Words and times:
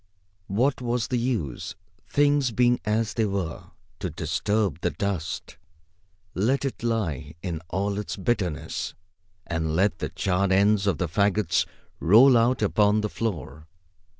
What 0.47 0.81
was 0.81 1.09
the 1.09 1.19
use, 1.19 1.75
things 2.07 2.49
being 2.51 2.79
as 2.85 3.13
they 3.13 3.25
were, 3.25 3.65
to 3.99 4.09
disturb 4.09 4.81
the 4.81 4.89
dust? 4.89 5.57
Let 6.33 6.65
it 6.65 6.81
lie 6.81 7.35
in 7.43 7.61
all 7.69 7.99
its 7.99 8.17
bitterness. 8.17 8.95
And 9.45 9.75
let 9.75 9.99
the 9.99 10.09
charred 10.09 10.51
ends 10.51 10.87
of 10.87 10.97
the 10.97 11.07
fagots 11.07 11.67
roll 11.99 12.35
out 12.35 12.63
upon 12.63 13.01
the 13.01 13.09
floor. 13.09 13.67